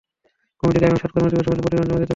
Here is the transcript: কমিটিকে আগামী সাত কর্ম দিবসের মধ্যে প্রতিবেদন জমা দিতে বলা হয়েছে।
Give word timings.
কমিটিকে 0.59 0.85
আগামী 0.87 0.99
সাত 1.01 1.11
কর্ম 1.13 1.25
দিবসের 1.31 1.47
মধ্যে 1.47 1.63
প্রতিবেদন 1.63 1.85
জমা 1.87 1.93
দিতে 1.93 1.93
বলা 1.93 1.99
হয়েছে। 1.99 2.09